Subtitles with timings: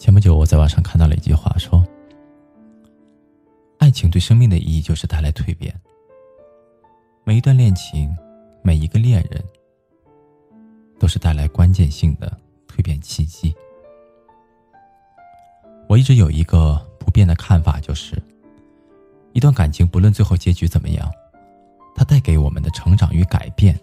[0.00, 1.86] 前不久，我在网上看到了一句话，说
[3.76, 5.78] ：“爱情对生命的意义就是带来蜕变。
[7.22, 8.10] 每一段恋情，
[8.62, 9.44] 每一个恋人，
[10.98, 12.34] 都是带来关键性的
[12.66, 13.54] 蜕变契机。”
[15.86, 18.16] 我一直有一个不变的看法，就是
[19.34, 21.12] 一段感情不论最后结局怎么样，
[21.94, 23.78] 它带给我们的成长与改变，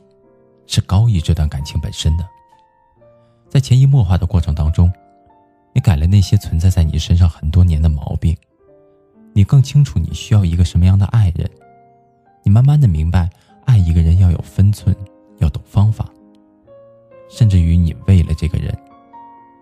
[0.65, 2.27] 是高于这段感情本身的。
[3.48, 4.91] 在潜移默化的过程当中。
[5.77, 8.35] 你改了那些存在在你身上很多年的毛病，
[9.31, 11.48] 你更清楚你需要一个什么样的爱人，
[12.41, 13.30] 你慢慢的明白
[13.63, 14.95] 爱一个人要有分寸，
[15.38, 16.09] 要懂方法，
[17.30, 18.76] 甚至于你为了这个人，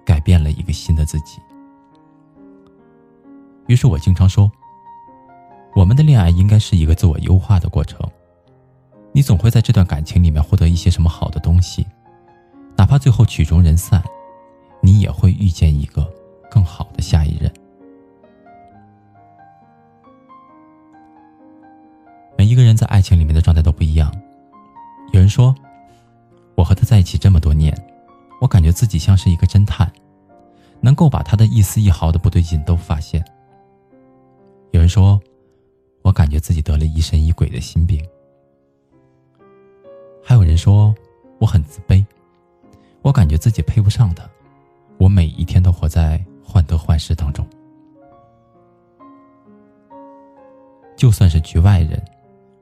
[0.05, 1.37] 改变了一个新的自己。
[3.67, 4.49] 于是我经常说，
[5.75, 7.99] 我们的恋爱应该是一个自我优化的过程，
[9.11, 11.85] 你总会在这段感情里面获得一些什么好的东西，
[12.77, 14.01] 哪怕最后曲终人散。
[14.81, 16.07] 你也会遇见一个
[16.49, 17.51] 更好的下一任。
[22.37, 24.13] 每一个人在爱情里面的状态都不一样。
[25.11, 25.55] 有人说，
[26.55, 27.75] 我和他在一起这么多年，
[28.41, 29.91] 我感觉自己像是一个侦探，
[30.81, 33.23] 能够把他的一丝一毫的不对劲都发现。
[34.71, 35.19] 有人说，
[36.01, 38.05] 我感觉自己得了疑神疑鬼的心病。
[40.23, 40.93] 还有人说，
[41.39, 42.05] 我很自卑，
[43.01, 44.27] 我感觉自己配不上他。
[44.97, 46.23] 我每一天都活在
[46.55, 47.45] 患得患失当中。
[50.95, 52.01] 就算是局外人，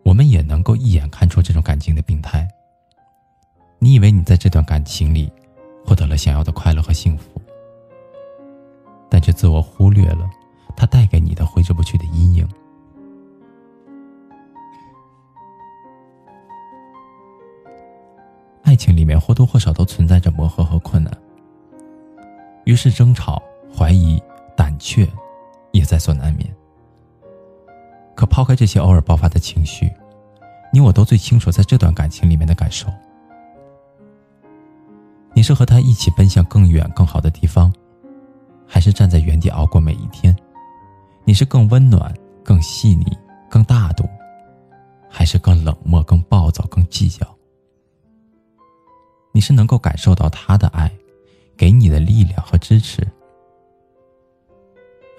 [0.04, 2.48] 我们也能够一眼看出这种感情的病态。
[3.78, 5.32] 你以为你在这段感情里
[5.86, 7.40] 获得了想要的快乐和幸福，
[9.12, 10.28] 但却自我忽略了
[10.76, 12.50] 它带给你的挥之不去的阴影。
[18.64, 21.16] 爱情里面或多或少都存在着磨合和困难。
[22.66, 23.40] 于是，争吵、
[23.76, 24.22] 怀疑、
[24.56, 25.08] 胆怯，
[25.72, 26.54] 也在所难免。
[28.16, 29.92] 可抛开这些偶尔爆发的情绪，
[30.72, 32.88] 你我都最清楚在这段感情里面的感受。
[35.34, 37.74] 你是和他一起奔向更远、更好的地方，
[38.68, 40.36] 还是站在原地熬过每一天？
[41.26, 43.06] 你是更温暖、更细腻、
[43.50, 44.08] 更大度，
[45.10, 47.26] 还是更冷漠、更暴躁、更计较？
[49.32, 50.92] 你是能够感受到他的爱？
[51.58, 53.08] 给你的力量和支持，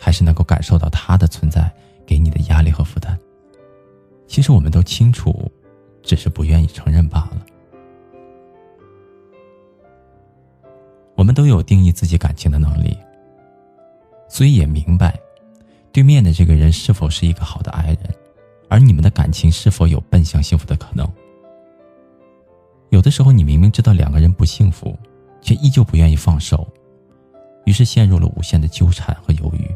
[0.05, 1.73] 还是能够感受到他的存在
[2.05, 3.19] 给你的压力和负担。
[4.27, 5.51] 其实我们都清楚，
[6.03, 7.47] 只是不愿意承认罢了。
[11.15, 12.95] 我们都有定义自己感情的能力，
[14.29, 15.19] 所以也明白，
[15.91, 18.15] 对面的这个人是否是一个好的爱人，
[18.69, 21.11] 而你们的感情是否有奔向幸福的可能。
[22.91, 24.95] 有的时候，你明明知道两个人不幸福。
[25.47, 26.67] 却依旧不愿意放手，
[27.67, 29.71] 于是陷入了无限的纠缠和犹豫，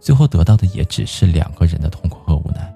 [0.00, 2.74] 最后得到的也只是两个人的痛苦和无奈。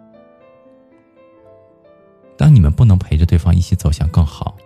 [2.36, 4.56] 当你们不能陪着对方一起走向更好，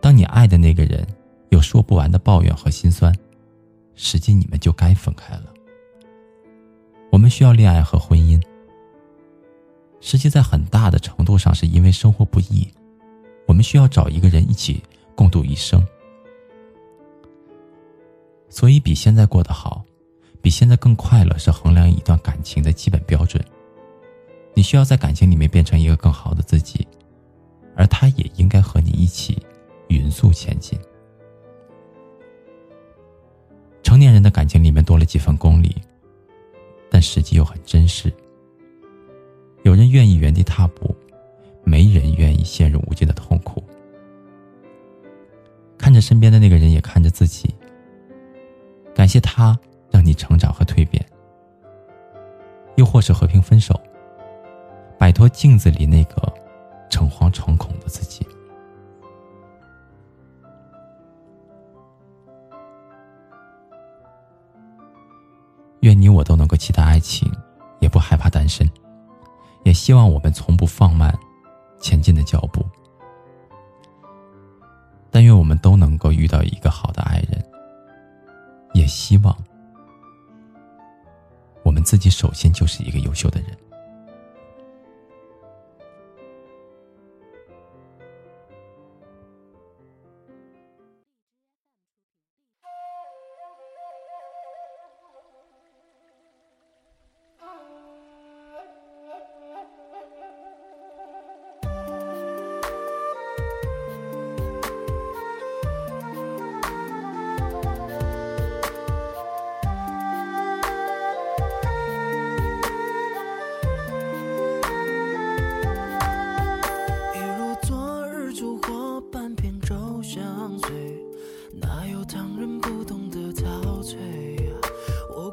[0.00, 1.06] 当你爱的那个人
[1.50, 3.14] 有说不完的抱怨和心酸，
[3.94, 5.44] 实际你们就该分开了。
[7.10, 8.42] 我们需要恋爱和婚姻，
[10.00, 12.66] 实际在很大的程度上是因为生活不易，
[13.46, 14.82] 我们需要找一个人一起
[15.14, 15.86] 共度一生。
[18.48, 19.84] 所以，比现在过得好，
[20.42, 23.42] 比现在更快乐，是衡量一段感情的基本标准。
[24.54, 26.86] 你需要在感情里面变成一个更好的自己，
[27.76, 29.40] 而他也应该和你一起
[29.88, 30.78] 匀速前进。
[33.82, 35.74] 成年人的感情里面多了几分功利，
[36.90, 38.12] 但实际又很真实。
[39.62, 40.94] 有人愿意原地踏步，
[41.62, 43.62] 没人愿意陷入无尽的痛苦。
[45.78, 47.54] 看着身边的那个人，也看着自己。
[48.94, 49.58] 感谢他
[50.04, 51.04] 你成长和蜕变，
[52.76, 53.78] 又或是和平分手，
[54.98, 56.32] 摆脱镜子里那个
[56.90, 58.26] 诚惶诚恐的自己。
[65.80, 67.30] 愿你我都能够期待爱情，
[67.80, 68.68] 也不害怕单身，
[69.64, 71.12] 也希望我们从不放慢
[71.80, 72.64] 前进的脚步。
[75.10, 77.44] 但愿我们都能够遇到一个好的爱人。
[78.74, 79.36] 也希望
[81.92, 83.71] 自己首先就是一个优秀的人。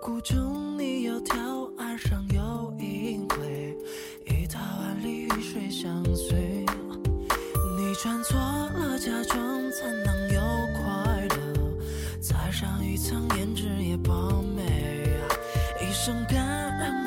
[0.02, 0.36] 孤舟
[0.78, 3.76] 你窈窕，岸上又一回，
[4.26, 6.66] 一踏万里与水相随。
[7.78, 9.38] 你穿错了嫁妆，
[9.72, 10.40] 怎能有
[10.78, 11.54] 快乐？
[12.22, 14.12] 再上一层胭脂也不
[14.56, 15.18] 美，
[15.82, 16.38] 一生甘
[16.80, 16.99] 愿。